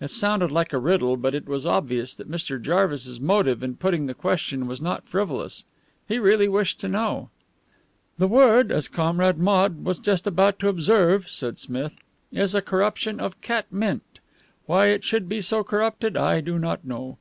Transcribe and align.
It 0.00 0.10
sounded 0.10 0.50
like 0.50 0.72
a 0.72 0.78
riddle, 0.80 1.16
but 1.16 1.36
it 1.36 1.46
was 1.46 1.64
obvious 1.64 2.12
that 2.16 2.28
Mr. 2.28 2.60
Jarvis's 2.60 3.20
motive 3.20 3.62
in 3.62 3.76
putting 3.76 4.06
the 4.06 4.12
question 4.12 4.66
was 4.66 4.80
not 4.80 5.06
frivolous. 5.06 5.62
He 6.08 6.18
really 6.18 6.48
wished 6.48 6.80
to 6.80 6.88
know. 6.88 7.30
"The 8.18 8.26
word, 8.26 8.72
as 8.72 8.88
Comrade 8.88 9.38
Maude 9.38 9.84
was 9.84 10.00
just 10.00 10.26
about 10.26 10.58
to 10.58 10.68
observe," 10.68 11.30
said 11.30 11.60
Smith, 11.60 11.94
"is 12.32 12.56
a 12.56 12.60
corruption 12.60 13.20
of 13.20 13.40
catmint. 13.40 14.18
Why 14.66 14.86
it 14.86 15.04
should 15.04 15.28
be 15.28 15.40
so 15.40 15.62
corrupted 15.62 16.16
I 16.16 16.40
do 16.40 16.58
not 16.58 16.84
know. 16.84 17.16